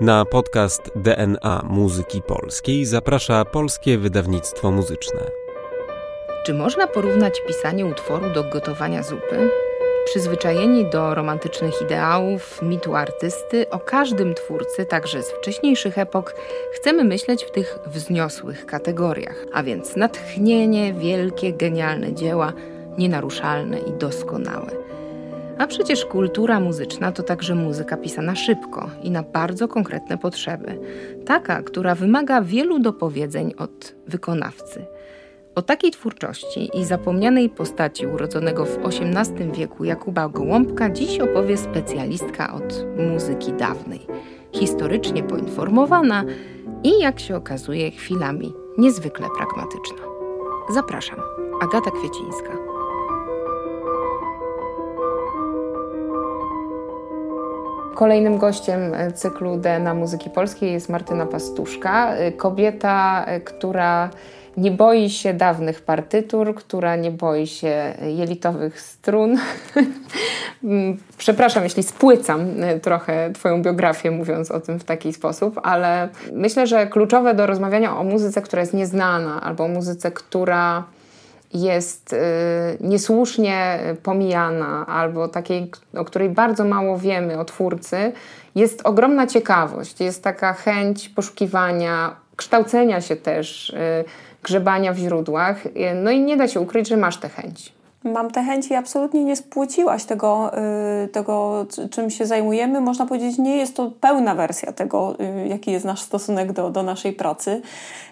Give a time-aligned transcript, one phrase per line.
[0.00, 5.20] Na podcast DNA Muzyki Polskiej zaprasza Polskie Wydawnictwo Muzyczne.
[6.46, 9.50] Czy można porównać pisanie utworu do gotowania zupy?
[10.04, 16.34] Przyzwyczajeni do romantycznych ideałów, mitu artysty, o każdym twórcy, także z wcześniejszych epok,
[16.72, 22.52] chcemy myśleć w tych wzniosłych kategoriach, a więc natchnienie, wielkie, genialne dzieła,
[22.98, 24.89] nienaruszalne i doskonałe.
[25.60, 30.78] A przecież kultura muzyczna to także muzyka pisana szybko i na bardzo konkretne potrzeby.
[31.26, 34.84] Taka, która wymaga wielu dopowiedzeń od wykonawcy.
[35.54, 42.54] O takiej twórczości i zapomnianej postaci urodzonego w XVIII wieku Jakuba Gołąbka dziś opowie specjalistka
[42.54, 44.06] od muzyki dawnej,
[44.52, 46.24] historycznie poinformowana
[46.84, 50.02] i, jak się okazuje, chwilami niezwykle pragmatyczna.
[50.74, 51.20] Zapraszam,
[51.62, 52.69] Agata Kwiecińska.
[57.94, 64.10] Kolejnym gościem e, cyklu DNA Muzyki Polskiej jest Martyna Pastuszka, e, kobieta, e, która
[64.56, 69.36] nie boi się dawnych partytur, która nie boi się jelitowych strun.
[70.64, 72.46] Mm, przepraszam, jeśli spłycam
[72.82, 77.96] trochę Twoją biografię, mówiąc o tym w taki sposób, ale myślę, że kluczowe do rozmawiania
[77.96, 80.84] o muzyce, która jest nieznana, albo o muzyce, która
[81.54, 82.16] jest y,
[82.80, 88.12] niesłusznie pomijana, albo takiej, o której bardzo mało wiemy o twórcy,
[88.54, 94.04] jest ogromna ciekawość, jest taka chęć poszukiwania, kształcenia się też, y,
[94.42, 95.62] grzebania w źródłach.
[95.94, 97.79] No i nie da się ukryć, że masz tę chęć.
[98.04, 100.50] Mam te chęci, absolutnie nie spłyciłaś tego,
[101.04, 102.80] y, tego, czym się zajmujemy.
[102.80, 106.82] Można powiedzieć, nie jest to pełna wersja tego, y, jaki jest nasz stosunek do, do
[106.82, 107.62] naszej pracy.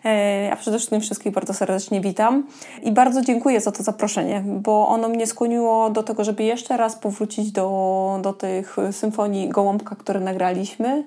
[0.05, 2.47] E, ja przede wszystkim wszystkich bardzo serdecznie witam
[2.83, 6.97] i bardzo dziękuję za to zaproszenie, bo ono mnie skłoniło do tego, żeby jeszcze raz
[6.97, 11.05] powrócić do, do tych symfonii Gołąbka, które nagraliśmy.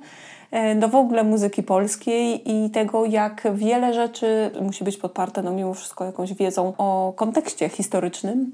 [0.51, 5.51] E, do w ogóle muzyki polskiej i tego, jak wiele rzeczy musi być podparte, no
[5.51, 8.51] mimo wszystko, jakąś wiedzą o kontekście historycznym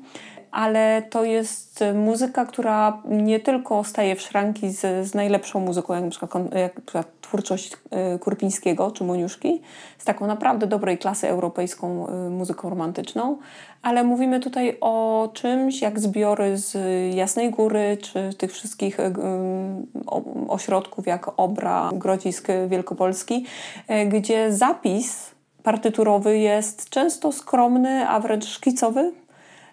[0.57, 6.03] ale to jest muzyka, która nie tylko staje w szranki z, z najlepszą muzyką, jak
[6.03, 7.73] na przykład, jak na przykład twórczość
[8.16, 9.62] y, Kurpińskiego czy Moniuszki,
[9.97, 13.38] z taką naprawdę dobrej klasy europejską y, muzyką romantyczną,
[13.81, 16.75] ale mówimy tutaj o czymś jak zbiory z
[17.16, 18.97] Jasnej Góry, czy tych wszystkich
[20.47, 23.46] ośrodków jak Obra, Grodzisk Wielkopolski,
[24.09, 25.31] gdzie zapis
[25.63, 29.12] partyturowy jest często skromny, a wręcz szkicowy,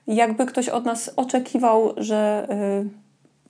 [0.07, 2.47] jakby ktoś od nas oczekiwał, że
[2.85, 2.91] y,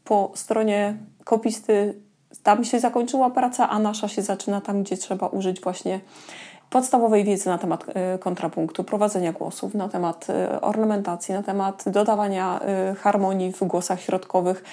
[0.04, 1.94] po stronie kopisty
[2.42, 6.00] tam się zakończyła praca, a nasza się zaczyna tam, gdzie trzeba użyć właśnie
[6.70, 12.60] podstawowej wiedzy na temat y, kontrapunktu, prowadzenia głosów, na temat y, ornamentacji, na temat dodawania
[12.98, 14.64] harmonii w głosach środkowych,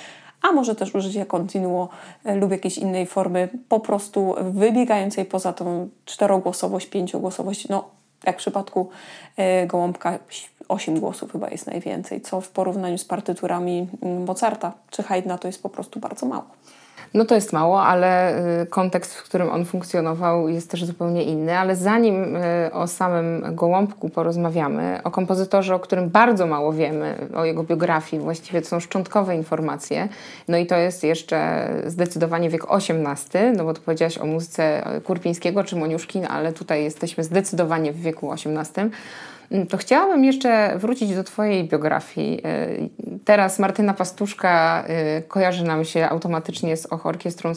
[0.41, 1.89] a może też użycia continuo
[2.25, 7.89] lub jakiejś innej formy, po prostu wybiegającej poza tą czterogłosowość, pięciogłosowość, no
[8.23, 8.89] jak w przypadku
[9.67, 10.19] gołąbka
[10.71, 15.47] 8 głosów chyba jest najwięcej, co w porównaniu z partyturami mm, Mozarta czy Haydna to
[15.47, 16.45] jest po prostu bardzo mało.
[17.13, 21.57] No to jest mało, ale y, kontekst, w którym on funkcjonował jest też zupełnie inny.
[21.57, 22.39] Ale zanim y,
[22.73, 28.61] o samym Gołąbku porozmawiamy, o kompozytorze, o którym bardzo mało wiemy, o jego biografii, właściwie
[28.61, 30.07] to są szczątkowe informacje,
[30.47, 35.63] no i to jest jeszcze zdecydowanie wiek XVIII, no bo tu powiedziałaś o muzyce Kurpińskiego
[35.63, 38.89] czy Moniuszki, ale tutaj jesteśmy zdecydowanie w wieku XVIII.
[39.51, 42.41] Mm, to chciałabym jeszcze wrócić do Twojej biografii.
[42.45, 42.89] Y,
[43.25, 44.83] teraz Martyna Pastuszka
[45.17, 47.51] y, kojarzy nam się automatycznie z orkiestrą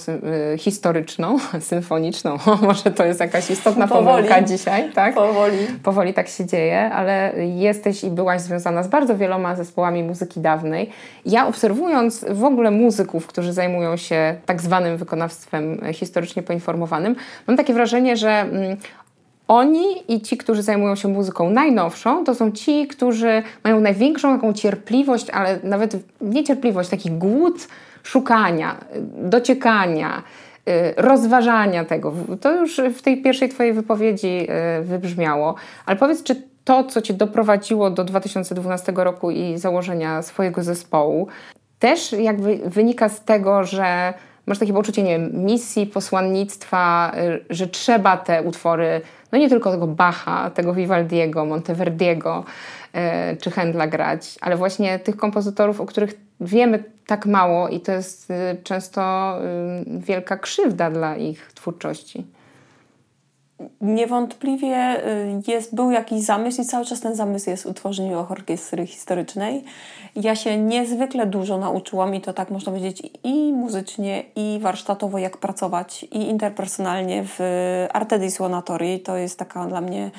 [0.55, 2.39] y, historyczną, symfoniczną.
[2.63, 4.07] Może to jest jakaś istotna Powoli.
[4.07, 5.15] pomyłka dzisiaj, tak?
[5.15, 5.59] Powoli.
[5.83, 10.91] Powoli tak się dzieje, ale jesteś i byłaś związana z bardzo wieloma zespołami muzyki dawnej.
[11.27, 17.17] Ja obserwując w ogóle muzyków, którzy zajmują się tak zwanym wykonawstwem historycznie poinformowanym,
[17.47, 18.77] mam takie wrażenie, że mm,
[19.49, 24.53] oni i ci, którzy zajmują się muzyką najnowszą, to są ci, którzy mają największą taką
[24.53, 27.69] cierpliwość, ale nawet niecierpliwość, taki głód
[28.03, 28.77] szukania,
[29.23, 30.23] dociekania,
[30.69, 32.13] y, rozważania tego.
[32.41, 34.47] To już w tej pierwszej Twojej wypowiedzi
[34.81, 35.55] y, wybrzmiało.
[35.87, 41.29] Ale powiedz, czy to, co Cię doprowadziło do 2012 roku i założenia swojego zespołu,
[41.79, 44.15] też jakby wynika z tego, że
[44.47, 49.01] masz takie poczucie, nie wiem, misji, posłannictwa, y, że trzeba te utwory
[49.35, 52.45] no nie tylko tego Bacha, tego Vivaldiego, Monteverdiego
[52.93, 57.93] e, czy Händla grać, ale właśnie tych kompozytorów, o których wiemy tak mało i to
[57.93, 59.41] jest e, często e,
[59.87, 62.27] wielka krzywda dla ich twórczości.
[63.81, 69.65] Niewątpliwie y, jest, był jakiś zamysł i cały czas ten zamysł jest utworzenie orkiestry historycznej.
[70.17, 75.37] Ja się niezwykle dużo nauczyłam i to tak można powiedzieć i muzycznie, i warsztatowo, jak
[75.37, 77.39] pracować, i interpersonalnie w
[77.93, 79.01] Arte di Suonatori.
[79.01, 80.11] To jest taka dla mnie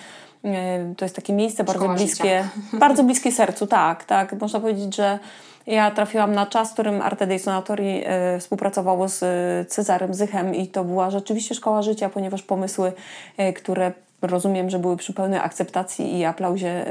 [0.46, 2.78] y, to jest takie miejsce bardzo Szkoła bliskie, życia.
[2.80, 4.42] bardzo bliskie sercu, tak, tak.
[4.42, 5.20] Można powiedzieć, że
[5.68, 10.56] ja trafiłam na czas, w którym Arte dei Sonatori e, współpracowało z e, Cezarem Zychem
[10.56, 12.94] i to była rzeczywiście szkoła życia, ponieważ pomysły,
[13.38, 13.92] e, które
[14.22, 16.86] rozumiem, że były przy pełnej akceptacji i aplauzie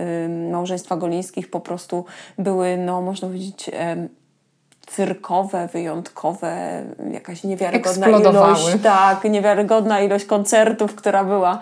[0.52, 2.04] małżeństwa Golińskich po prostu
[2.38, 3.70] były, no można powiedzieć...
[4.86, 6.82] Cyrkowe, wyjątkowe,
[7.12, 11.58] jakaś niewiarygodna ilość, tak, niewiarygodna ilość koncertów, która była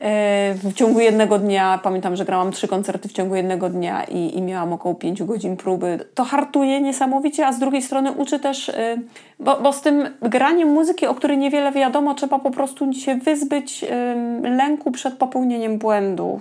[0.00, 1.80] e, w ciągu jednego dnia.
[1.82, 5.56] Pamiętam, że grałam trzy koncerty w ciągu jednego dnia i, i miałam około pięciu godzin
[5.56, 5.98] próby.
[6.14, 8.96] To hartuje niesamowicie, a z drugiej strony uczy też, e,
[9.40, 13.84] bo, bo z tym graniem muzyki, o której niewiele wiadomo, trzeba po prostu się wyzbyć
[14.42, 16.40] lęku przed popełnieniem błędu.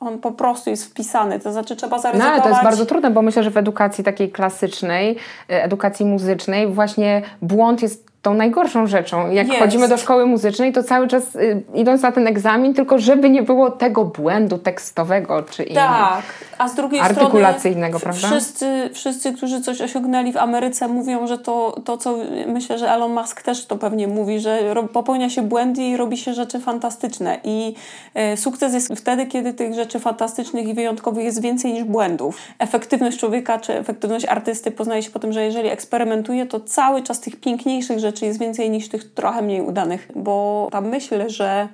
[0.00, 2.32] On po prostu jest wpisany, to znaczy trzeba No zaryzykować.
[2.34, 5.16] ale to jest bardzo trudne, bo myślę, że w edukacji takiej klasycznej,
[5.50, 9.30] e, edukacji muzycznej właśnie błąd jest tą najgorszą rzeczą.
[9.30, 9.60] Jak Jest.
[9.60, 13.42] chodzimy do szkoły muzycznej, to cały czas y, idąc na ten egzamin, tylko żeby nie
[13.42, 15.88] było tego błędu tekstowego czy innego.
[15.88, 16.22] Tak,
[16.58, 18.36] a z drugiej Artykulacyjnego, strony prawda?
[18.36, 22.16] Wszyscy, wszyscy, którzy coś osiągnęli w Ameryce mówią, że to, to, co
[22.46, 26.34] myślę, że Elon Musk też to pewnie mówi, że popełnia się błędy i robi się
[26.34, 27.40] rzeczy fantastyczne.
[27.44, 27.74] I
[28.14, 32.38] e, sukces jest wtedy, kiedy tych rzeczy fantastycznych i wyjątkowych jest więcej niż błędów.
[32.58, 37.20] Efektywność człowieka czy efektywność artysty poznaje się po tym, że jeżeli eksperymentuje, to cały czas
[37.20, 41.68] tych piękniejszych rzeczy jest więcej niż tych trochę mniej udanych, bo ta myśl, że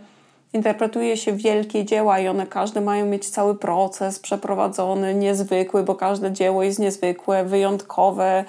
[0.55, 6.33] interpretuje się wielkie dzieła i one każde mają mieć cały proces przeprowadzony, niezwykły, bo każde
[6.33, 8.45] dzieło jest niezwykłe, wyjątkowe.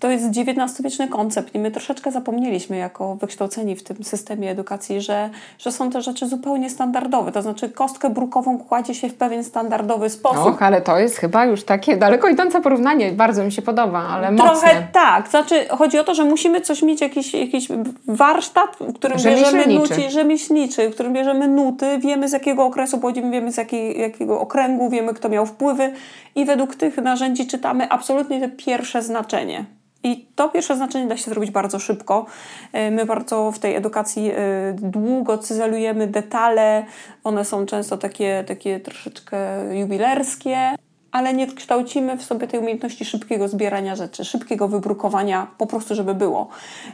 [0.00, 5.30] To jest XIX-wieczny koncept i my troszeczkę zapomnieliśmy jako wykształceni w tym systemie edukacji, że,
[5.58, 7.32] że są te rzeczy zupełnie standardowe.
[7.32, 10.46] To znaczy kostkę brukową kładzie się w pewien standardowy sposób.
[10.46, 13.12] Och, ale to jest chyba już takie daleko idące porównanie.
[13.12, 14.86] Bardzo mi się podoba, ale Trochę mocne.
[14.92, 15.28] tak.
[15.28, 17.68] Znaczy, chodzi o to, że musimy coś mieć, jakiś, jakiś
[18.06, 23.30] warsztat, w którym bierzemy nuty, rzemieślniczy, w którym bierzemy nuty, wiemy z jakiego okresu pochodzimy,
[23.30, 25.92] wiemy z jakiej, jakiego okręgu, wiemy kto miał wpływy
[26.34, 29.64] i według tych narzędzi czytamy absolutnie to pierwsze znaczenie.
[30.04, 32.26] I to pierwsze znaczenie da się zrobić bardzo szybko.
[32.72, 34.34] E, My bardzo w tej edukacji e,
[34.72, 36.84] długo cyzelujemy detale.
[37.24, 39.38] One są często takie, takie troszeczkę
[39.78, 40.74] jubilerskie,
[41.14, 46.14] ale nie kształcimy w sobie tej umiejętności szybkiego zbierania rzeczy, szybkiego wybrukowania, po prostu, żeby
[46.14, 46.48] było.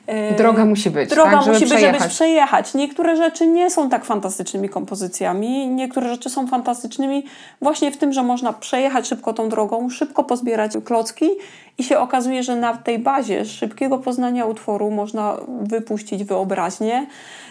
[0.06, 2.12] E, Droga musi być, Droga tak, żeby musi być, żeby przejechać.
[2.12, 2.74] przejechać.
[2.74, 7.24] Niektóre rzeczy nie są tak fantastycznymi kompozycjami, niektóre rzeczy są fantastycznymi
[7.62, 11.30] właśnie w tym, że można przejechać szybko tą drogą, szybko pozbierać klocki
[11.80, 17.06] i się okazuje, że na tej bazie szybkiego poznania utworu można wypuścić wyobraźnię.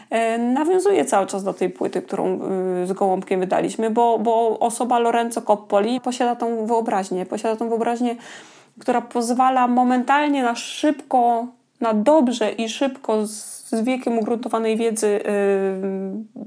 [0.10, 2.40] E, Nawiązuje cały czas do tej płyty, którą
[2.84, 8.16] y, z Gołąbkiem wydaliśmy, bo, bo osoba Lorenzo Coppoli posiada tą wyobraźnię, posiada tą wyobraźnię,
[8.80, 11.48] która pozwala momentalnie na szybko,
[11.82, 15.20] na dobrze i szybko z, wiekiem ugruntowanej wiedzy
[16.36, 16.44] yy,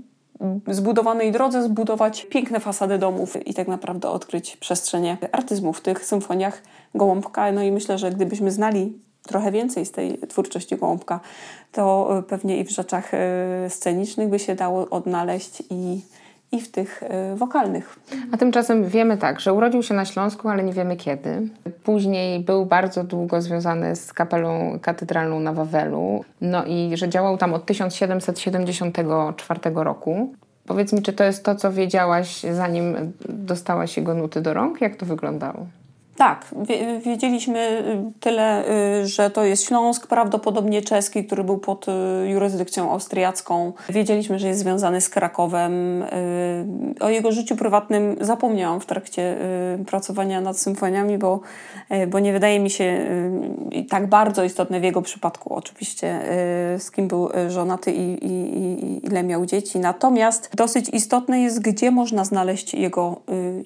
[0.66, 6.62] zbudowanej drodze zbudować piękne fasady domów i tak naprawdę odkryć przestrzenie artyzmu w tych symfoniach
[6.94, 7.52] Gołąbka.
[7.52, 8.92] No i myślę, że gdybyśmy znali
[9.22, 11.20] trochę więcej z tej twórczości Gołąbka,
[11.72, 13.18] to y, pewnie i w rzeczach y,
[13.70, 16.00] scenicznych by się dało odnaleźć i,
[16.52, 17.98] i w tych y, wokalnych.
[18.32, 21.48] A tymczasem wiemy tak, że urodził się na Śląsku, ale nie wiemy kiedy.
[21.84, 27.54] Później był bardzo długo związany z kapelą katedralną na Wawelu, no i że działał tam
[27.54, 30.34] od 1774 roku.
[30.66, 34.80] Powiedz mi, czy to jest to, co wiedziałaś, zanim dostałaś jego nuty do rąk?
[34.80, 35.66] Jak to wyglądało?
[36.16, 38.64] Tak, wie- wiedzieliśmy y, tyle,
[39.02, 41.92] y, że to jest Śląsk, prawdopodobnie czeski, który był pod y,
[42.28, 43.72] jurysdykcją austriacką.
[43.88, 46.04] Wiedzieliśmy, że jest związany z Krakowem.
[47.00, 49.36] O jego życiu prywatnym zapomniałam w trakcie
[49.86, 51.40] pracowania nad symfoniami, bo,
[52.08, 53.06] bo nie wydaje mi się
[53.90, 56.20] tak bardzo istotne w jego przypadku oczywiście,
[56.78, 59.78] z kim był żonaty i, i, i ile miał dzieci.
[59.78, 63.20] Natomiast dosyć istotne jest, gdzie można znaleźć jego,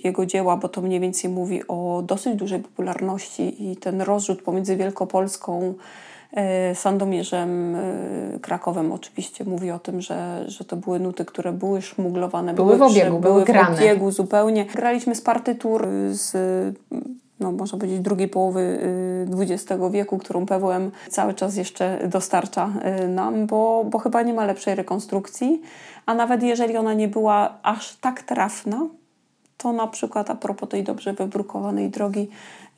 [0.05, 4.77] jego dzieła, bo to mniej więcej mówi o dosyć dużej popularności i ten rozrzut pomiędzy
[4.77, 5.75] Wielkopolską,
[6.71, 11.83] y, Sandomierzem, y, Krakowem oczywiście mówi o tym, że, że to były nuty, które były
[11.83, 13.77] szmuglowane, Były w obiegu, były grane.
[13.77, 14.65] w obiegu zupełnie.
[14.65, 16.37] Graliśmy z partytur y, z
[17.41, 22.73] no, można powiedzieć, drugiej połowy y, XX wieku, którą PWM cały czas jeszcze dostarcza
[23.05, 25.63] y, nam, bo, bo chyba nie ma lepszej rekonstrukcji,
[26.07, 28.89] a nawet jeżeli ona nie była aż tak trafna,
[29.57, 32.29] to na przykład a propos tej dobrze wybrukowanej drogi,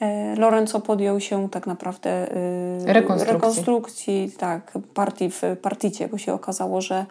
[0.00, 3.32] e, Lorenzo podjął się tak naprawdę e, Rekonstrukcji.
[3.32, 7.06] rekonstrukcji tak, partii w particie, bo się okazało, że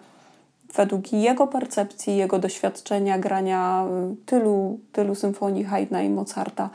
[0.74, 6.70] według jego percepcji, jego doświadczenia grania y, tylu, tylu symfonii Haydna i Mozarta,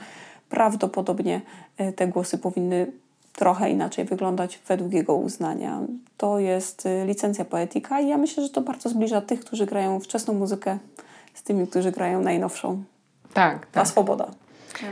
[0.48, 1.40] prawdopodobnie
[1.96, 2.92] te głosy powinny
[3.32, 5.80] trochę inaczej wyglądać według jego uznania.
[6.16, 10.34] To jest licencja poetyka i ja myślę, że to bardzo zbliża tych, którzy grają wczesną
[10.34, 10.78] muzykę
[11.34, 12.84] z tymi, którzy grają najnowszą.
[13.34, 13.70] Tak, tak.
[13.70, 14.30] Ta swoboda.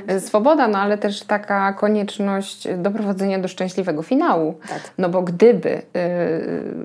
[0.07, 4.55] E, swoboda, no ale też taka konieczność doprowadzenia do szczęśliwego finału.
[4.69, 4.91] Tak.
[4.99, 5.83] No bo gdyby y,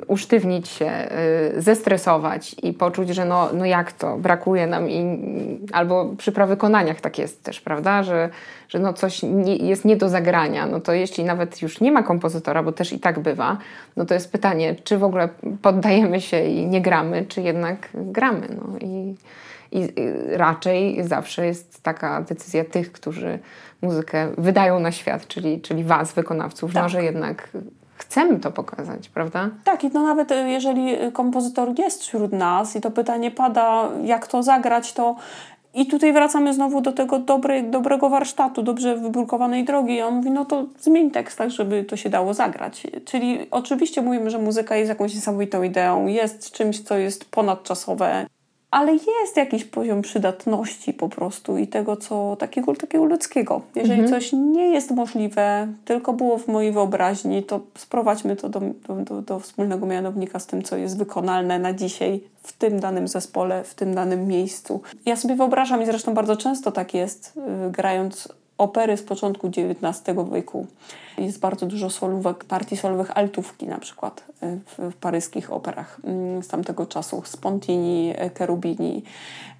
[0.07, 0.91] usztywnić się,
[1.57, 5.19] y, zestresować i poczuć, że no, no jak to, brakuje nam i
[5.71, 8.29] albo przy prawykonaniach tak jest też, prawda, że,
[8.69, 12.03] że no coś nie, jest nie do zagrania, no to jeśli nawet już nie ma
[12.03, 13.57] kompozytora, bo też i tak bywa,
[13.97, 15.29] no to jest pytanie, czy w ogóle
[15.61, 18.47] poddajemy się i nie gramy, czy jednak gramy.
[18.49, 19.15] No i
[19.75, 19.93] i
[20.37, 23.39] raczej zawsze jest taka decyzja tych, którzy
[23.81, 26.83] muzykę wydają na świat, czyli, czyli Was, wykonawców, tak.
[26.83, 27.49] no, że jednak
[27.97, 29.49] chcemy to pokazać, prawda?
[29.63, 34.27] Tak, i no nawet e, jeżeli kompozytor jest wśród nas i to pytanie pada, jak
[34.27, 35.15] to zagrać, to
[35.75, 39.95] i tutaj wracamy znowu do tego dobrej, dobrego warsztatu, dobrze wybrukowanej drogi.
[39.95, 42.87] I on mówi, no to zmień tekst tak, żeby to się dało zagrać.
[43.05, 48.25] Czyli oczywiście mówimy, że muzyka jest jakąś niesamowitą ideą, jest czymś, co jest ponadczasowe
[48.75, 53.61] ale jest jakiś poziom przydatności po prostu i tego, co takiego, takiego ludzkiego.
[53.75, 54.21] Jeżeli mhm.
[54.21, 59.39] coś nie jest możliwe, tylko było w mojej wyobraźni, to sprowadźmy to do, do, do
[59.39, 63.95] wspólnego mianownika z tym, co jest wykonalne na dzisiaj w tym danym zespole, w tym
[63.95, 64.81] danym miejscu.
[65.05, 70.17] Ja sobie wyobrażam i zresztą bardzo często tak jest, yy, grając opery z początku XIX
[70.33, 70.67] wieku.
[71.17, 76.43] Jest bardzo dużo solówek, partii solowych altówki na przykład y, w, w paryskich operach mm,
[76.43, 77.21] z tamtego czasu.
[77.25, 79.03] Spontini, y, Cherubini.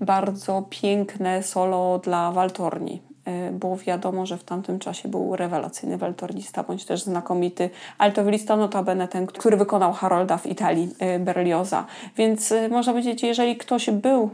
[0.02, 6.64] Bardzo piękne solo dla waltorni y, bo wiadomo, że w tamtym czasie był rewelacyjny waltornista,
[6.64, 11.86] bądź też znakomity altowilista notabene ten, który wykonał Harolda w Italii, Berlioza.
[12.18, 14.30] Więc można powiedzieć, jeżeli ktoś był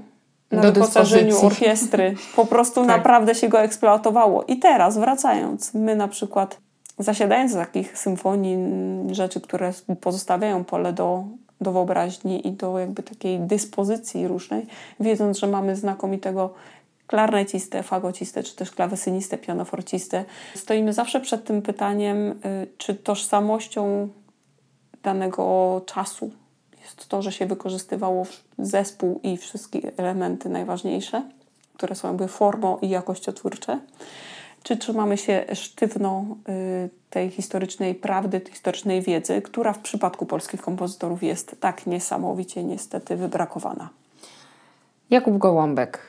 [0.51, 2.15] na do wyposażeniu orkiestry.
[2.35, 2.87] Po prostu tak.
[2.87, 4.43] naprawdę się go eksploatowało.
[4.43, 6.57] I teraz, wracając, my na przykład
[6.99, 8.57] zasiadając z takich symfonii,
[9.15, 11.23] rzeczy, które pozostawiają pole do,
[11.61, 14.65] do wyobraźni i do jakby takiej dyspozycji różnej,
[14.99, 16.53] wiedząc, że mamy znakomitego
[17.07, 24.09] klarnecistę, fagocistę, czy też klawesynistę, pianoforcistę, stoimy zawsze przed tym pytaniem, y, czy tożsamością
[25.03, 26.31] danego czasu
[26.97, 28.25] jest to, że się wykorzystywało
[28.59, 31.23] zespół i wszystkie elementy najważniejsze,
[31.73, 33.79] które są jakby formą i jakościotwórcze,
[34.63, 40.61] czy trzymamy się sztywno y, tej historycznej prawdy, tej historycznej wiedzy, która w przypadku polskich
[40.61, 43.89] kompozytorów jest tak niesamowicie niestety wybrakowana.
[45.09, 45.99] Jakub Gołąbek,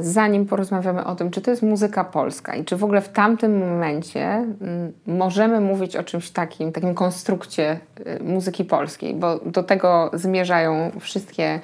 [0.00, 3.58] zanim porozmawiamy o tym, czy to jest muzyka polska i czy w ogóle w tamtym
[3.58, 7.80] momencie mm, możemy mówić o czymś takim, takim konstrukcie
[8.20, 11.60] y, muzyki polskiej, bo do tego zmierzają wszystkie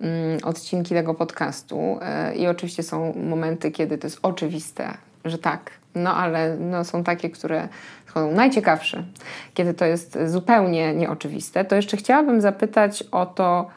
[0.00, 1.98] mm, odcinki tego podcastu
[2.32, 7.04] y, i oczywiście są momenty, kiedy to jest oczywiste, że tak, no ale no, są
[7.04, 7.68] takie, które
[8.14, 9.04] są najciekawsze,
[9.54, 13.70] kiedy to jest zupełnie nieoczywiste, to jeszcze chciałabym zapytać o to,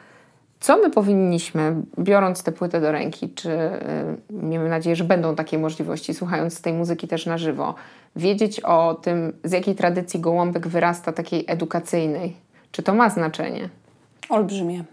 [0.62, 5.58] co my powinniśmy, biorąc tę płytę do ręki, czy yy, miejmy nadzieję, że będą takie
[5.58, 7.76] możliwości, słuchając tej muzyki też na żywo,
[8.16, 12.36] wiedzieć o tym, z jakiej tradycji gołąbek wyrasta, takiej edukacyjnej?
[12.72, 13.70] Czy to ma znaczenie?
[14.30, 14.84] Olbrzymie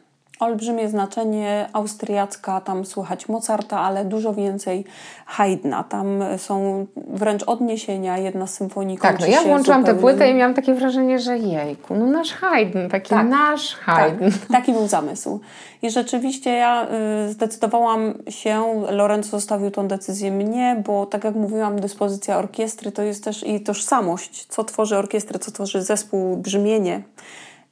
[0.40, 4.84] olbrzymie znaczenie austriacka, tam słychać Mozarta, ale dużo więcej
[5.26, 5.84] Haydna.
[5.84, 10.54] Tam są wręcz odniesienia, jedna z symfonii Tak, no ja włączyłam tę płytę i miałam
[10.54, 14.24] takie wrażenie, że jejku, no nasz Haydn, taki tak, nasz Haydn.
[14.24, 15.40] Tak, taki był zamysł.
[15.82, 16.86] I rzeczywiście ja
[17.26, 23.02] y, zdecydowałam się, Lorenzo zostawił tą decyzję mnie, bo tak jak mówiłam, dyspozycja orkiestry to
[23.02, 27.02] jest też i tożsamość, co tworzy orkiestrę, co tworzy zespół, brzmienie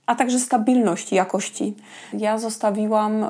[0.07, 1.75] a także stabilność jakości.
[2.13, 3.29] Ja zostawiłam y,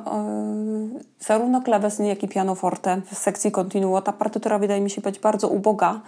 [1.18, 4.02] zarówno klawesyn, jak i pianoforte w sekcji continuo.
[4.02, 6.00] Ta partytura wydaje mi się być bardzo uboga,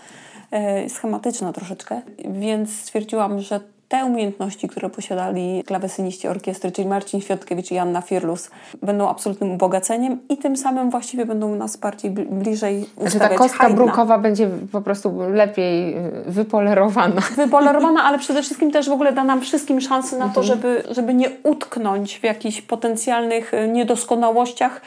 [0.87, 7.71] y, schematyczna troszeczkę, więc stwierdziłam, że te umiejętności, które posiadali klawesyniści orkiestry, czyli Marcin Świątkiewicz
[7.71, 8.51] i Anna Firlus,
[8.83, 13.59] będą absolutnym ubogaceniem i tym samym właściwie będą nas bardziej bliżej ustawiać Że ta kostka
[13.59, 13.85] Haydna.
[13.85, 17.23] brukowa będzie po prostu lepiej y, wypolerowana.
[17.37, 20.47] Wypolerowana, ale przede wszystkim też w ogóle da nam wszystkim szansę na to, mhm.
[20.47, 24.81] żeby, żeby nie utknąć w jakichś potencjalnych y, niedoskonałościach,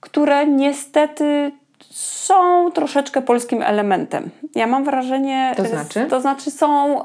[0.00, 1.52] które niestety
[1.90, 4.30] są troszeczkę polskim elementem.
[4.54, 5.52] Ja mam wrażenie.
[5.56, 6.06] To znaczy?
[6.10, 7.00] To znaczy są.
[7.00, 7.04] Y,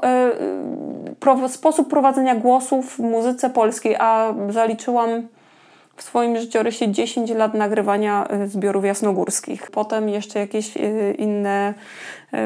[1.20, 5.08] pro, sposób prowadzenia głosów w muzyce polskiej, a zaliczyłam
[5.96, 9.70] w swoim życiorysie 10 lat nagrywania y, zbiorów jasnogórskich.
[9.70, 10.74] Potem jeszcze jakieś
[11.18, 11.74] inne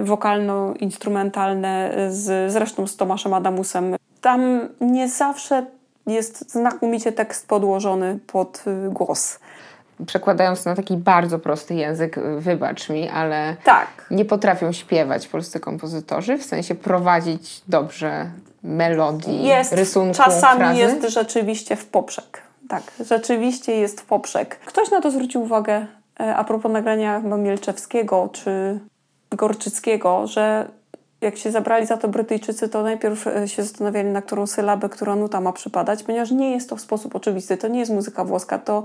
[0.04, 3.96] wokalno-instrumentalne, z, zresztą z Tomaszem Adamusem.
[4.20, 5.66] Tam nie zawsze
[6.06, 9.38] jest znakomicie tekst podłożony pod głos.
[10.06, 13.86] Przekładając na taki bardzo prosty język, y, wybacz mi, ale Tak.
[14.10, 18.30] nie potrafią śpiewać polscy kompozytorzy, w sensie prowadzić dobrze
[18.62, 20.78] melodii, Jest, rysunku, czasami frazy.
[20.80, 22.42] jest rzeczywiście w poprzek.
[22.68, 24.56] Tak, rzeczywiście jest w poprzek.
[24.66, 25.86] Ktoś na to zwrócił uwagę
[26.20, 28.80] e, a propos nagrania Mielczewskiego czy
[29.30, 30.68] Gorczyckiego, że
[31.20, 35.16] jak się zabrali za to Brytyjczycy, to najpierw e, się zastanawiali, na którą sylabę, która
[35.16, 37.56] nuta ma przypadać, ponieważ nie jest to w sposób oczywisty.
[37.56, 38.58] To nie jest muzyka włoska.
[38.58, 38.82] To,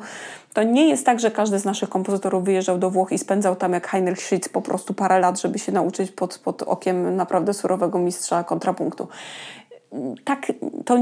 [0.54, 3.74] to nie jest tak, że każdy z naszych kompozytorów wyjeżdżał do Włoch i spędzał tam
[3.74, 8.00] jak Heinrich Schütz po prostu parę lat, żeby się nauczyć pod, pod okiem naprawdę surowego
[8.00, 9.08] mistrza kontrapunktu
[10.24, 10.51] tak,
[10.86, 10.98] to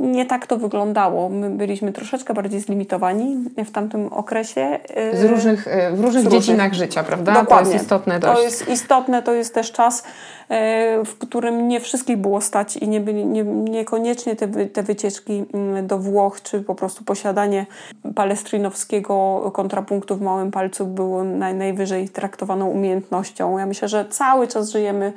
[0.00, 1.28] nie tak to wyglądało.
[1.28, 4.78] My byliśmy troszeczkę bardziej zlimitowani w tamtym okresie.
[5.14, 6.42] Z różnych, y, w różnych Z różnych.
[6.42, 7.32] dziedzinach życia, prawda?
[7.32, 7.66] Dokładnie.
[7.66, 8.34] To jest istotne dość.
[8.34, 10.04] To jest istotne, to jest też czas,
[10.48, 15.44] e, w którym nie wszystkich było stać i nie byli, nie, niekoniecznie te, te wycieczki
[15.54, 17.66] mm, do Włoch, czy po prostu posiadanie
[18.14, 23.58] palestrinowskiego kontrapunktu w małym palcu było naj, najwyżej traktowaną umiejętnością.
[23.58, 25.12] Ja myślę, że cały czas żyjemy,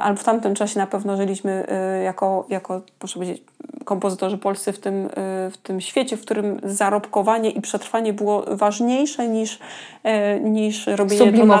[0.00, 2.02] albo w tamtym czasie na pewno żyliśmy e,
[2.48, 3.42] jako, jako proszę powiedzieć,
[3.84, 5.10] kompozytorzy polscy w tym, e,
[5.50, 9.58] w tym świecie, w którym zarobkowanie i przetrwanie było ważniejsze niż,
[10.02, 11.60] e, niż robienie to na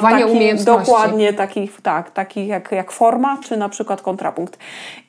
[0.64, 4.58] dokładnie takich, tak, takich jak, jak forma, czy na przykład kontrapunkt.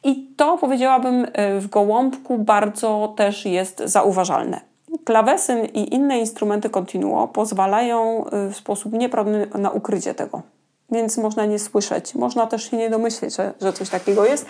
[0.03, 4.61] I to powiedziałabym e, w Gołąbku bardzo też jest zauważalne.
[5.05, 10.41] Klawesyn i inne instrumenty continuo pozwalają w sposób nieprawny na ukrycie tego.
[10.95, 14.45] Więc można nie słyszeć, można też się nie domyśleć, że, że coś takiego jest.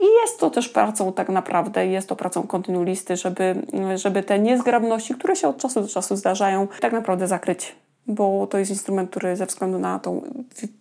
[0.00, 3.62] I jest to też pracą tak naprawdę, jest to pracą kontynuisty, żeby,
[3.94, 7.76] żeby te niezgrabności, które się od czasu do czasu zdarzają, tak naprawdę zakryć.
[8.06, 10.22] Bo to jest instrument, który ze względu na tą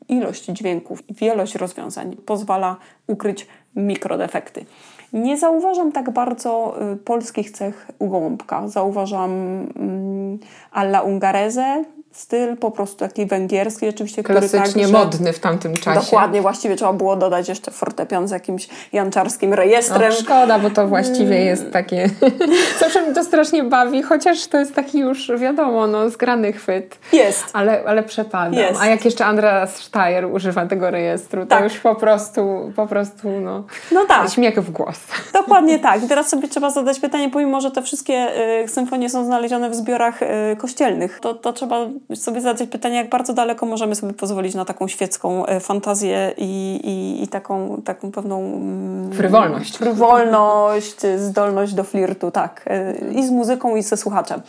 [0.10, 2.76] ilość dźwięków i wielość rozwiązań pozwala
[3.08, 4.66] ukryć mikrodefekty.
[5.14, 8.68] Nie zauważam tak bardzo y, polskich cech u gołąbka.
[8.68, 10.40] Zauważam mm,
[10.72, 11.84] alla ungarese,
[12.18, 16.00] styl po prostu taki węgierski, oczywiście, który Klasycznie także, modny w tamtym czasie.
[16.00, 20.10] Dokładnie, właściwie trzeba było dodać jeszcze fortepian z jakimś janczarskim rejestrem.
[20.10, 22.10] No, szkoda, bo to właściwie jest takie...
[22.80, 27.00] Zawsze mnie to strasznie bawi, chociaż to jest taki już, wiadomo, no, zgrany chwyt.
[27.14, 27.46] Jest.
[27.54, 28.54] Ale, ale przepadam.
[28.54, 28.82] Jest.
[28.82, 31.64] A jak jeszcze Andreas Steyer używa tego rejestru, to Tak.
[31.64, 34.30] już po prostu, po prostu, no, No tak.
[34.30, 35.00] śmiech w głos.
[35.34, 36.04] Dokładnie tak.
[36.04, 38.28] I teraz sobie trzeba zadać pytanie, pomimo, że te wszystkie
[38.64, 40.26] y, symfonie są znalezione w zbiorach y,
[40.58, 44.88] kościelnych, to, to trzeba sobie zadać pytanie, jak bardzo daleko możemy sobie pozwolić na taką
[44.88, 48.40] świecką y, fantazję i, i, i taką, taką pewną...
[48.40, 49.78] mm, Frywolność.
[49.78, 52.66] Frywolność, zdolność do flirtu, tak.
[53.12, 54.42] Y, I z muzyką, i ze słuchaczem.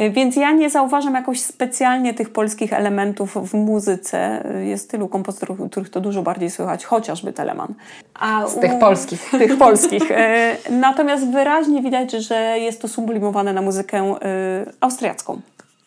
[0.00, 4.44] Y, Więc ja nie zauważam jakoś specjalnie tych polskich elementów w muzyce.
[4.64, 7.74] Jest tylu kompozytorów, których to dużo bardziej słychać, chociażby Telemann.
[8.20, 9.30] A Z tych u- polskich.
[9.42, 10.10] tych polskich.
[10.10, 14.16] E, Natomiast wyraźnie widać, że jest to sublimowane na muzykę e,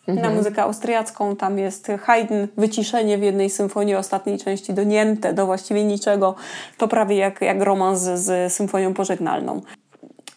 [0.07, 5.83] Na muzykę austriacką tam jest Haydn, wyciszenie w jednej symfonii ostatniej części donięte do właściwie
[5.83, 6.35] niczego.
[6.77, 9.61] To prawie jak, jak romans z, symfonią pożegnalną.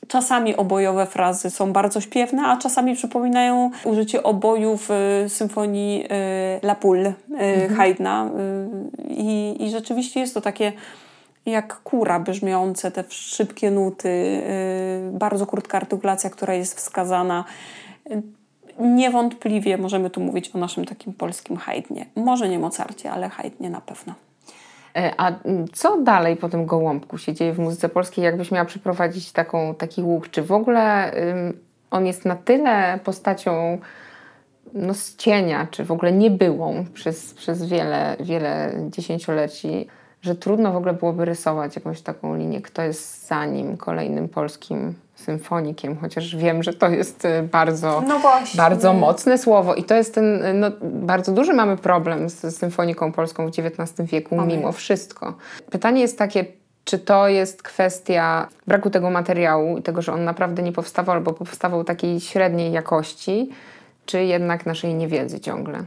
[0.09, 6.67] Czasami obojowe frazy są bardzo śpiewne, a czasami przypominają użycie oboju w y, symfonii y,
[6.67, 7.13] La Poule
[7.69, 8.31] y, Haydna.
[9.01, 10.73] Y, i, I rzeczywiście jest to takie
[11.47, 14.43] jak kura brzmiące, te szybkie nuty,
[15.13, 17.45] bardzo krótka artykulacja, która jest wskazana.
[18.79, 22.07] Niewątpliwie możemy tu mówić o naszym takim polskim Haydnie.
[22.17, 24.15] Może nie Mozarcie, ale Haydnie na pewno.
[24.97, 28.25] E, A mm, co dalej po tym gołąbku się dzieje w muzyce polskiej?
[28.25, 30.29] Jakbyś miała przeprowadzić taką, taki łuk?
[30.31, 31.59] Czy w ogóle ym,
[31.91, 33.79] on jest na tyle postacią
[34.73, 39.87] no, z cienia, czy w ogóle niebyłą przez, przez wiele, wiele dziesięcioleci,
[40.25, 44.95] że trudno w ogóle byłoby rysować jakąś taką linię, kto jest za nim, kolejnym polskim
[45.15, 48.21] symfonikiem, chociaż wiem, że to jest y, bardzo, No
[48.57, 53.13] bardzo mocne słowo i to jest ten, y, no, bardzo duży mamy problem z symfoniką
[53.13, 55.35] polską w XIX wieku, mimo wszystko.
[55.71, 56.45] Pytanie jest takie,
[56.85, 61.33] czy to jest kwestia braku tego materiału i tego, że on naprawdę nie powstawał albo
[61.33, 63.51] powstawał takiej średniej jakości,
[64.07, 65.79] czy jednak naszej niewiedzy ciągle?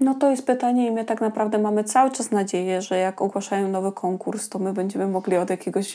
[0.00, 3.68] No to jest pytanie i my tak naprawdę mamy cały czas nadzieję, że jak ogłaszają
[3.68, 5.94] nowy konkurs, to my będziemy mogli od jakiegoś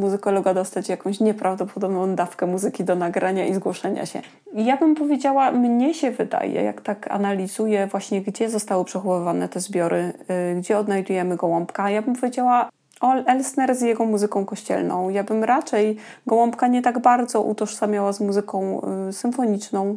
[0.00, 4.22] muzykologa dostać jakąś nieprawdopodobną dawkę muzyki do nagrania i zgłoszenia się.
[4.54, 10.12] Ja bym powiedziała, mnie się wydaje, jak tak analizuję właśnie, gdzie zostały przechowywane te zbiory,
[10.52, 12.68] y, gdzie odnajdujemy Gołąbka, ja bym powiedziała
[13.00, 15.08] Ol Elsner z jego muzyką kościelną.
[15.08, 15.96] Ja bym raczej
[16.26, 19.96] Gołąbka nie tak bardzo utożsamiała z muzyką y, symfoniczną.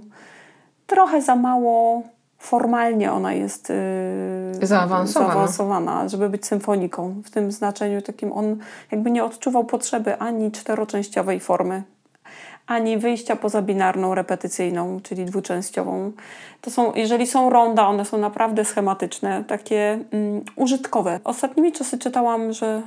[0.87, 2.03] Trochę za mało
[2.39, 3.69] formalnie ona jest
[4.59, 5.33] yy, Zaawansowana.
[5.33, 7.21] zaawansowana, żeby być symfoniką.
[7.25, 8.57] W tym znaczeniu takim on
[8.91, 11.83] jakby nie odczuwał potrzeby ani czteroczęściowej formy
[12.69, 16.11] ani wyjścia poza binarną, repetycyjną, czyli dwuczęściową.
[16.61, 21.19] To są, jeżeli są ronda, one są naprawdę schematyczne, takie mm, użytkowe.
[21.23, 22.81] Ostatnimi czasy czytałam, że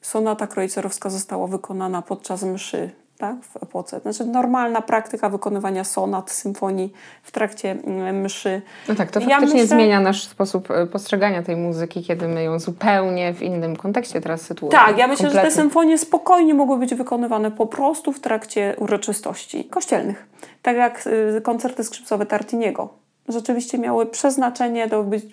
[0.00, 4.00] sonata krojcerowska została wykonana podczas mszy tak, w epoce.
[4.00, 8.62] Znaczy normalna praktyka wykonywania sonat, symfonii w trakcie mm, mszy.
[8.88, 9.66] No tak, to faktycznie myślę...
[9.66, 14.42] zmienia nasz sposób e, postrzegania tej muzyki, kiedy my ją zupełnie w innym kontekście teraz
[14.42, 14.86] sytuujemy.
[14.86, 15.50] Tak, ja myślę, kompletnie.
[15.50, 20.26] że te symfonie spokojnie mogły być wykonywane po prostu w trakcie uroczystości kościelnych.
[20.62, 22.88] Tak jak y, koncerty skrzypcowe Tartiniego
[23.28, 25.24] rzeczywiście miały przeznaczenie do być,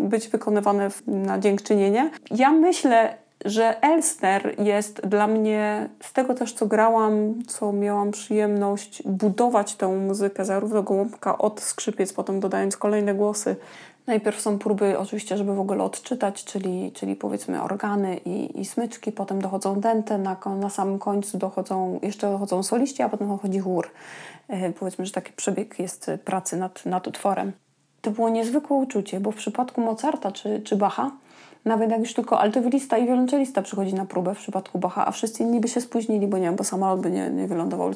[0.00, 2.10] być wykonywane na dziękczynienie.
[2.30, 9.02] Ja myślę, że Elster jest dla mnie, z tego też co grałam, co miałam przyjemność
[9.02, 13.56] budować tę muzykę, zarówno gołąbka od skrzypiec, potem dodając kolejne głosy.
[14.06, 19.12] Najpierw są próby oczywiście, żeby w ogóle odczytać, czyli, czyli powiedzmy organy i, i smyczki,
[19.12, 23.90] potem dochodzą dęte, na, na samym końcu dochodzą, jeszcze dochodzą soliści, a potem dochodzi chór.
[24.48, 27.52] E, powiedzmy, że taki przebieg jest pracy nad, nad utworem.
[28.00, 31.10] To było niezwykłe uczucie, bo w przypadku Mozarta czy, czy Bacha
[31.64, 35.42] nawet jak już tylko altowilista i wiolonczelista przychodzi na próbę w przypadku Bacha, a wszyscy
[35.42, 37.90] inni by się spóźnili, bo nie wiem, bo samolot by nie, nie wylądował.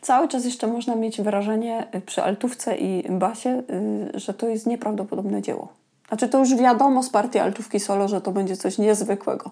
[0.00, 3.62] Cały czas jeszcze można mieć wrażenie y, przy altówce i basie,
[4.14, 5.68] y, że to jest nieprawdopodobne dzieło.
[6.08, 9.50] Znaczy to już wiadomo z partii altówki solo, że to będzie coś niezwykłego.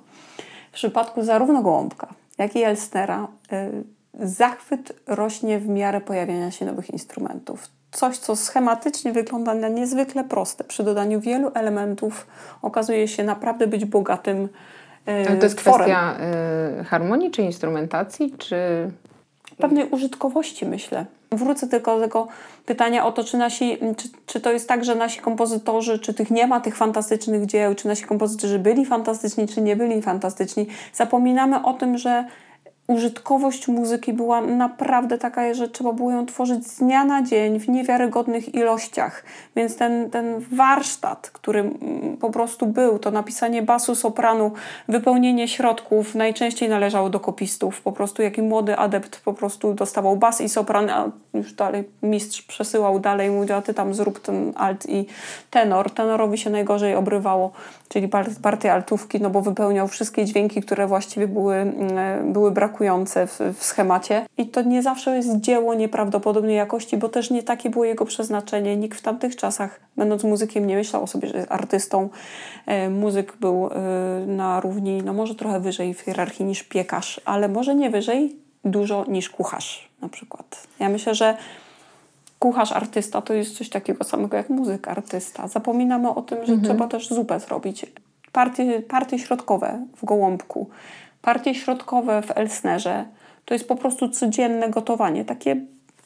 [0.71, 6.91] W przypadku zarówno Gołąbka, jak i Elstera y, zachwyt rośnie w miarę pojawiania się nowych
[6.91, 12.27] instrumentów coś, co schematycznie wygląda na niezwykle proste, przy dodaniu wielu elementów
[12.63, 14.49] okazuje się naprawdę być bogatym
[15.07, 15.81] yy, To jest tworem.
[15.81, 16.17] kwestia
[16.81, 18.57] y, harmonii, czy instrumentacji, czy...
[19.59, 21.07] Pewnej użytkowości, myślę.
[21.33, 22.29] Wrócę tylko do tego
[22.67, 26.31] pytania o to, czy, nasi, czy, czy to jest tak, że nasi kompozytorzy, czy tych
[26.31, 30.67] nie ma tych fantastycznych dzieł, czy nasi kompozytorzy byli fantastyczni, czy nie byli fantastyczni.
[30.95, 32.25] Zapominamy o tym, że
[32.87, 37.69] użytkowość muzyki była naprawdę taka, że trzeba było ją tworzyć z dnia na dzień w
[37.69, 39.25] niewiarygodnych ilościach.
[39.57, 44.53] Więc ten, ten warsztat, który mm, po prostu był, to napisanie basu, sopranu,
[44.89, 47.81] wypełnienie środków najczęściej należało do kopistów.
[47.81, 52.43] Po prostu jaki młody adept po prostu dostawał bas i sopran, a już dalej mistrz
[52.43, 55.07] przesyłał dalej, mówił, a ty tam zrób ten alt i
[55.51, 55.91] tenor.
[55.91, 57.53] Tenorowi się najgorzej obrywało,
[57.93, 58.09] czyli
[58.43, 63.59] partie altówki, no bo wypełniał wszystkie dźwięki, które właściwie były, mm, były brakujące brakujące w,
[63.59, 64.27] w, schemacie.
[64.39, 68.77] I to nie zawsze jest dzieło nieprawdopodobnej jakości, bo też nie takie było jego przeznaczenie.
[68.77, 72.09] Nikt w tamtych czasach, będąc muzykiem, nie myślał o sobie, że jest artystą.
[72.67, 77.49] E, muzyk był e, na równi, no może trochę wyżej w hierarchii niż piekarz, ale
[77.49, 80.67] może nie wyżej dużo niż kucharz na przykład.
[80.81, 81.37] Ja myślę, że
[82.43, 85.49] kucharz artysta to jest coś takiego samego jak muzyk artysta.
[85.49, 86.63] Zapominamy o tym, że mhm.
[86.63, 87.87] trzeba też zupę zrobić.
[88.33, 90.71] Partie, partie środkowe w gołąbku
[91.23, 93.05] Partie środkowe w Elsnerze
[93.45, 95.57] to jest po prostu codzienne gotowanie, takie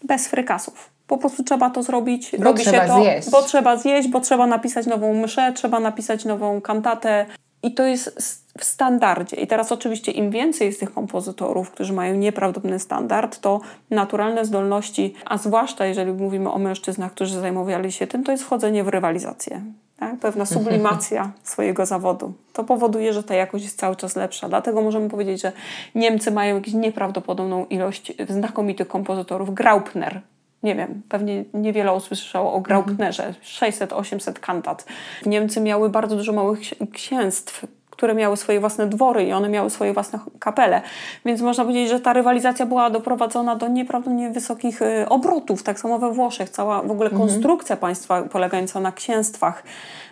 [0.04, 0.90] bez frykasów.
[1.06, 2.30] Po prostu trzeba to zrobić.
[2.38, 3.30] Bo robi się to, zjeść.
[3.30, 7.26] Bo trzeba zjeść, bo trzeba napisać nową mszę, trzeba napisać nową kantatę.
[7.62, 9.36] I to jest w standardzie.
[9.36, 15.14] I teraz oczywiście im więcej jest tych kompozytorów, którzy mają nieprawdopodobny standard, to naturalne zdolności,
[15.24, 19.62] a zwłaszcza jeżeli mówimy o mężczyznach, którzy zajmowali się tym, to jest wchodzenie w rywalizację
[19.98, 20.18] tak?
[20.18, 22.32] pewna sublimacja swojego zawodu.
[22.52, 24.48] To powoduje, że ta jakość jest cały czas lepsza.
[24.48, 25.52] Dlatego możemy powiedzieć, że
[25.94, 29.54] Niemcy mają jakąś nieprawdopodobną ilość znakomitych kompozytorów.
[29.54, 30.20] Graupner,
[30.62, 34.86] nie wiem, pewnie niewiele osób słyszało o Graupnerze, 600-800 kantat.
[35.26, 36.60] Niemcy miały bardzo dużo małych
[36.92, 40.82] księstw, które miały swoje własne dwory i one miały swoje własne kapele.
[41.24, 45.62] Więc można powiedzieć, że ta rywalizacja była doprowadzona do nieprawdopodobnie wysokich y, obrotów.
[45.62, 46.50] Tak samo we Włoszech.
[46.50, 47.28] Cała w ogóle mhm.
[47.28, 49.62] konstrukcja państwa polegająca na księstwach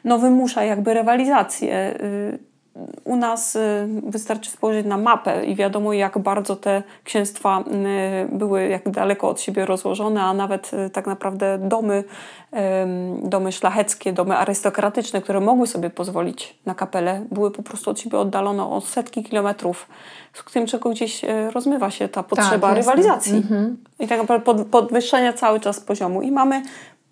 [0.04, 2.53] no, wymusza jakby rywalizację y,
[3.04, 7.64] u nas y, wystarczy spojrzeć na mapę i wiadomo, jak bardzo te księstwa
[8.32, 12.04] y, były jak daleko od siebie rozłożone, a nawet y, tak naprawdę domy,
[13.22, 18.18] domy szlacheckie, domy arystokratyczne, które mogły sobie pozwolić na kapelę, były po prostu od siebie
[18.18, 19.88] oddalone o setki kilometrów,
[20.32, 23.36] z tym czego gdzieś rozmywa się ta potrzeba tak, rywalizacji.
[23.36, 23.76] Mhm.
[24.00, 26.22] I tak naprawdę podwyższenia cały czas poziomu.
[26.22, 26.62] I mamy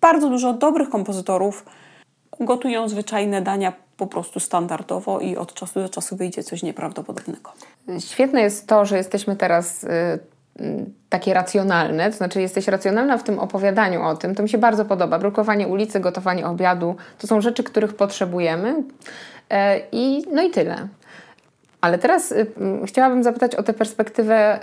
[0.01, 1.65] bardzo dużo dobrych kompozytorów,
[2.39, 7.51] gotują zwyczajne dania po prostu standardowo i od czasu do czasu wyjdzie coś nieprawdopodobnego.
[7.99, 9.87] Świetne jest to, że jesteśmy teraz y,
[10.61, 14.35] y, takie racjonalne, to znaczy jesteś racjonalna w tym opowiadaniu o tym.
[14.35, 15.19] To mi się bardzo podoba.
[15.19, 18.83] Brukowanie ulicy, gotowanie obiadu to są rzeczy, których potrzebujemy.
[19.49, 20.87] E, I, no i tyle.
[21.81, 22.47] Ale teraz y,
[22.85, 24.59] chciałabym zapytać o tę perspektywę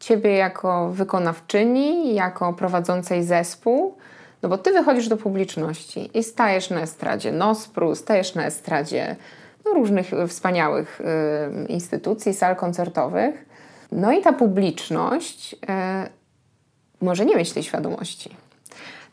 [0.00, 3.96] Ciebie jako wykonawczyni, jako prowadzącej zespół.
[4.42, 9.16] No bo ty wychodzisz do publiczności i stajesz na estradzie Nospru, stajesz na estradzie
[9.64, 13.44] no, różnych wspaniałych y, instytucji, sal koncertowych.
[13.92, 15.56] No i ta publiczność y,
[17.00, 18.36] może nie mieć tej świadomości.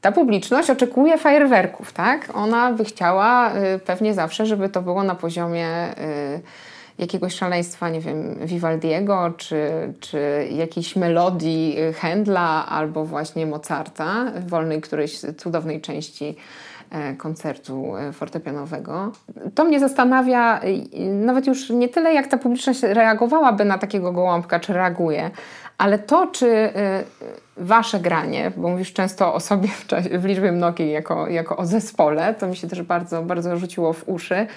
[0.01, 2.29] Ta publiczność oczekuje fajerwerków, tak?
[2.33, 6.41] Ona by chciała y, pewnie zawsze, żeby to było na poziomie y,
[6.99, 15.19] jakiegoś szaleństwa, nie wiem, Vivaldiego, czy, czy jakiejś melodii Händla, albo właśnie Mozarta, wolnej którejś
[15.19, 16.35] cudownej części
[16.91, 19.11] e, koncertu e, fortepianowego.
[19.55, 20.61] To mnie zastanawia
[21.09, 25.31] nawet już nie tyle, jak ta publiczność reagowałaby na takiego gołąbka, czy reaguje,
[25.79, 26.71] ale to, czy y,
[27.57, 31.65] wasze granie, bo mówisz często o sobie w, czasie, w liczbie mnogiej jako, jako o
[31.65, 34.47] zespole, to mi się też bardzo, bardzo rzuciło w uszy.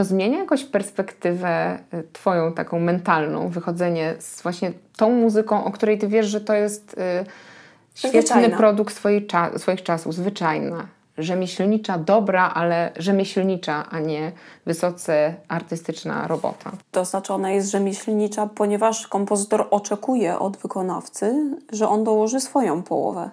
[0.00, 5.98] To zmienia jakoś perspektywę y, twoją taką mentalną, wychodzenie z właśnie tą muzyką, o której
[5.98, 6.96] ty wiesz, że to jest y,
[7.94, 8.56] świetny Zwyczajna.
[8.56, 10.86] produkt swojej, swoich czasów, zwyczajna
[11.18, 14.32] rzemieślnicza dobra, ale rzemieślnicza, a nie
[14.66, 16.72] wysoce artystyczna robota.
[16.90, 23.30] To znaczy ona jest rzemieślnicza, ponieważ kompozytor oczekuje od wykonawcy, że on dołoży swoją połowę.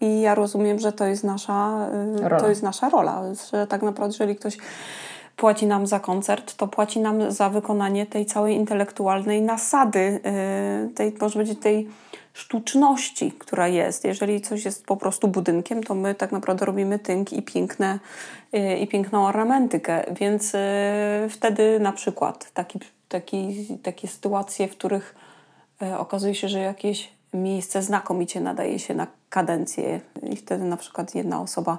[0.00, 2.40] I ja rozumiem, że to jest nasza y, rola.
[2.40, 3.22] to jest nasza rola,
[3.52, 4.58] że tak naprawdę jeżeli ktoś
[5.42, 10.20] płaci nam za koncert, to płaci nam za wykonanie tej całej intelektualnej nasady,
[10.88, 11.88] y, tej, może powiedzieć, tej
[12.32, 14.04] sztuczności, która jest.
[14.04, 17.98] Jeżeli coś jest po prostu budynkiem, to my tak naprawdę robimy tynk i piękne
[18.54, 20.58] y, i piękną ornamentykę, więc y,
[21.30, 22.78] wtedy na przykład taki,
[23.08, 25.14] taki, takie sytuacje, w których
[25.98, 30.00] okazuje się, że jakieś miejsce znakomicie nadaje się na kadencję
[30.30, 31.78] i wtedy na przykład jedna osoba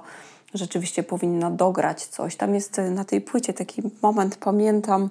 [0.54, 2.36] rzeczywiście powinna dograć coś.
[2.36, 5.10] Tam jest na tej płycie taki moment, pamiętam,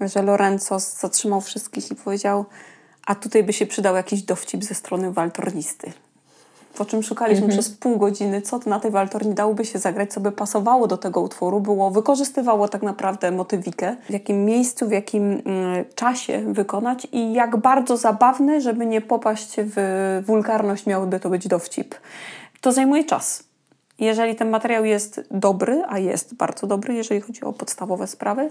[0.00, 2.44] że Lorenzo zatrzymał wszystkich i powiedział
[3.08, 5.92] a tutaj by się przydał jakiś dowcip ze strony waltornisty.
[6.74, 7.60] Po czym szukaliśmy mhm.
[7.60, 10.96] przez pół godziny, co to na tej waltorni dałoby się zagrać, co by pasowało do
[10.96, 15.40] tego utworu, było, wykorzystywało tak naprawdę motywikę, w jakim miejscu, w jakim y,
[15.94, 21.94] czasie wykonać i jak bardzo zabawny, żeby nie popaść w wulgarność, miałby to być dowcip.
[22.60, 23.47] To zajmuje czas.
[23.98, 28.50] Jeżeli ten materiał jest dobry, a jest bardzo dobry, jeżeli chodzi o podstawowe sprawy,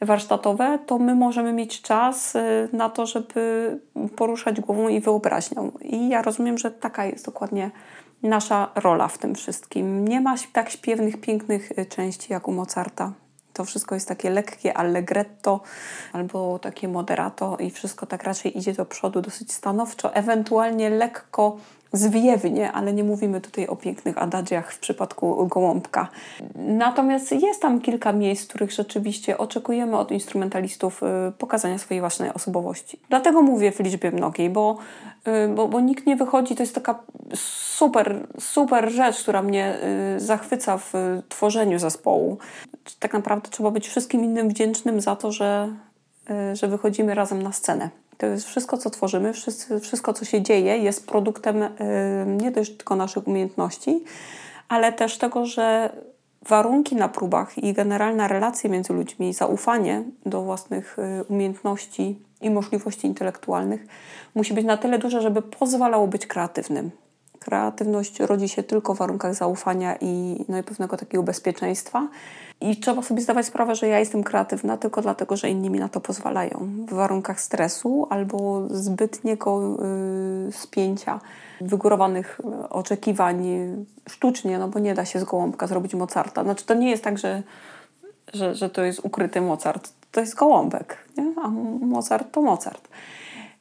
[0.00, 3.78] warsztatowe, to my możemy mieć czas y, na to, żeby
[4.16, 5.72] poruszać głową i wyobraźnią.
[5.80, 7.70] I ja rozumiem, że taka jest dokładnie
[8.22, 10.08] nasza rola w tym wszystkim.
[10.08, 13.12] Nie ma tak śpiewnych, pięknych y, części jak u Mozarta.
[13.52, 15.60] To wszystko jest takie lekkie allegretto
[16.12, 21.56] albo takie moderato i wszystko tak raczej idzie do przodu dosyć stanowczo, ewentualnie lekko
[21.94, 26.08] zwiewnie, ale nie mówimy tutaj o pięknych adagiach w przypadku gołąbka.
[26.54, 31.06] Natomiast jest tam kilka miejsc, w których rzeczywiście oczekujemy od instrumentalistów y,
[31.38, 33.00] pokazania swojej własnej osobowości.
[33.08, 34.78] Dlatego mówię w liczbie mnogiej, bo,
[35.28, 36.98] y, bo, bo nikt nie wychodzi, to jest taka
[37.34, 39.78] super, super rzecz, która mnie
[40.16, 40.92] y, zachwyca w
[41.28, 42.38] tworzeniu zespołu.
[42.98, 45.68] Tak naprawdę trzeba być wszystkim innym wdzięcznym za to, że,
[46.52, 47.90] że wychodzimy razem na scenę.
[48.18, 49.32] To jest wszystko, co tworzymy,
[49.80, 51.70] wszystko, co się dzieje, jest produktem y,
[52.26, 54.04] nie tylko naszych umiejętności,
[54.68, 55.96] ale też tego, że
[56.48, 63.06] warunki na próbach i generalna relacja między ludźmi, zaufanie do własnych y, umiejętności i możliwości
[63.06, 63.86] intelektualnych
[64.34, 66.90] musi być na tyle duże, żeby pozwalało być kreatywnym.
[67.44, 72.08] Kreatywność rodzi się tylko w warunkach zaufania i, no i pewnego takiego bezpieczeństwa.
[72.60, 75.88] I trzeba sobie zdawać sprawę, że ja jestem kreatywna tylko dlatego, że inni mi na
[75.88, 76.68] to pozwalają.
[76.88, 79.76] W warunkach stresu albo zbytniego
[80.46, 81.20] yy, spięcia,
[81.60, 83.46] wygórowanych y, oczekiwań
[84.08, 86.44] sztucznie, no bo nie da się z gołąbka zrobić Mozarta.
[86.44, 87.42] Znaczy to nie jest tak, że,
[88.34, 89.92] że, że to jest ukryty Mozart.
[90.12, 91.34] To jest gołąbek, nie?
[91.44, 91.48] a
[91.86, 92.88] Mozart to Mozart.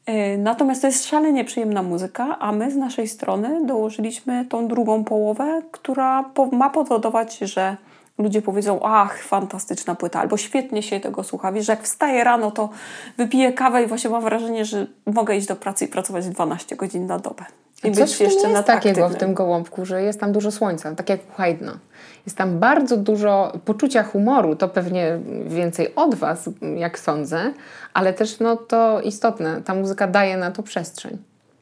[0.10, 5.04] Y, natomiast to jest szalenie przyjemna muzyka, a my z naszej strony dołożyliśmy tą drugą
[5.04, 7.78] połowę, która ma powodować, że
[8.18, 11.52] ludzie powiedzą, ach, fantastyczna płyta, albo świetnie się tego słucha.
[11.52, 12.70] Wiesz, że jak wstaję rano, to
[13.18, 17.08] wypiję kawę i właśnie mam wrażenie, że mogę iść do pracy i pracować 12 godzin
[17.08, 17.46] na dobę.
[17.84, 21.10] I być Coś jeszcze jest takiego w tym gołąbku, że jest tam dużo słońca, tak
[21.10, 21.78] jak u Haydna.
[22.26, 27.54] Jest tam bardzo dużo poczucia humoru, to pewnie więcej od Was, jak sądzę,
[27.94, 31.18] ale też no, to istotne, ta muzyka daje na to przestrzeń.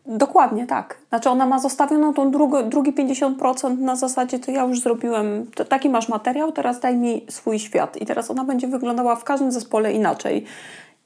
[0.05, 0.97] Dokładnie tak.
[1.09, 5.65] Znaczy ona ma zostawioną tą drugi, drugi 50% na zasadzie to ja już zrobiłem, to
[5.65, 7.97] taki masz materiał, teraz daj mi swój świat.
[7.97, 10.45] I teraz ona będzie wyglądała w każdym zespole inaczej.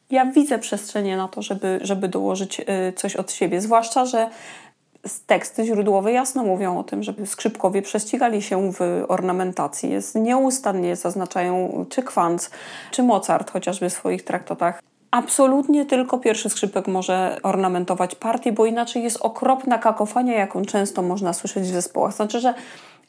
[0.10, 3.62] Ja widzę przestrzenie na to, żeby, żeby dołożyć y, coś od siebie.
[3.62, 4.30] Zwłaszcza, że
[5.28, 9.92] teksty źródłowe jasno mówią o tym, żeby skrzypkowie prześcigali się w ornamentacji.
[9.92, 12.50] Jest nieustannie zaznaczają czy Kwanz,
[12.92, 14.82] czy Mozart chociażby w swoich traktatach
[15.16, 21.34] Absolutnie tylko pierwszy skrzypek może ornamentować partię, bo inaczej jest okropna kakofania, jaką często można
[21.34, 22.14] słyszeć w zespołach.
[22.14, 22.54] Znaczy, że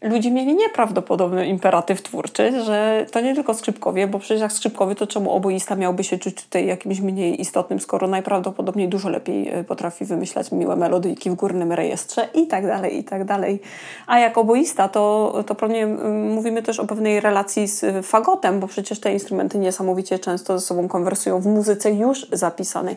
[0.01, 5.07] ludzie mieli nieprawdopodobny imperatyw twórczy, że to nie tylko skrzypkowie, bo przecież jak skrzypkowie, to
[5.07, 10.05] czemu oboista miałby się czuć tutaj jakimś mniej istotnym, skoro najprawdopodobniej dużo lepiej e, potrafi
[10.05, 13.61] wymyślać miłe melodyjki w górnym rejestrze i tak dalej, i tak dalej.
[14.07, 15.87] A jak oboista, to, to pewnie
[16.31, 20.89] mówimy też o pewnej relacji z fagotem, bo przecież te instrumenty niesamowicie często ze sobą
[20.89, 22.97] konwersują w muzyce już zapisanej.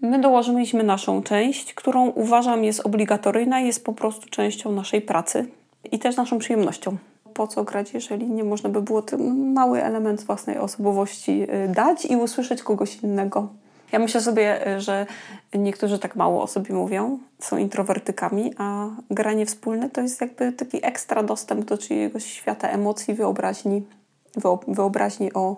[0.00, 5.59] My dołożyliśmy naszą część, którą uważam jest obligatoryjna, jest po prostu częścią naszej pracy
[5.92, 6.96] i też naszą przyjemnością.
[7.34, 12.06] Po co grać, jeżeli nie można by było ten mały element własnej osobowości y, dać
[12.06, 13.48] i usłyszeć kogoś innego?
[13.92, 15.06] Ja myślę sobie, y, że
[15.54, 20.86] niektórzy tak mało o sobie mówią, są introwertykami, a granie wspólne to jest jakby taki
[20.86, 23.82] ekstra dostęp do czyjegoś świata emocji, wyobraźni,
[24.68, 25.56] wyobraźni o,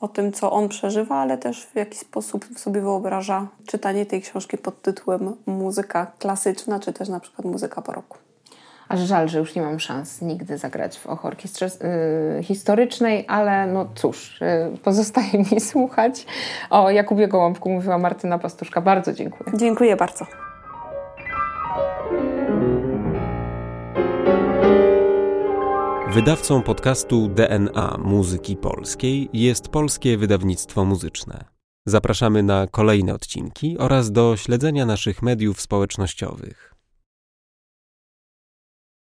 [0.00, 4.58] o tym, co on przeżywa, ale też w jaki sposób sobie wyobraża czytanie tej książki
[4.58, 8.23] pod tytułem Muzyka klasyczna, czy też na przykład muzyka baroku.
[8.94, 11.70] Aż żal, że już nie mam szans nigdy zagrać w orkiestrze
[12.36, 16.26] yy, historycznej, ale no cóż, yy, pozostaje mi słuchać.
[16.70, 18.80] O Jakubie Gołąbku mówiła Martyna Pastuszka.
[18.80, 19.52] Bardzo dziękuję.
[19.58, 20.26] Dziękuję bardzo.
[26.10, 31.44] Wydawcą podcastu DNA Muzyki Polskiej jest Polskie Wydawnictwo Muzyczne.
[31.86, 36.73] Zapraszamy na kolejne odcinki oraz do śledzenia naszych mediów społecznościowych.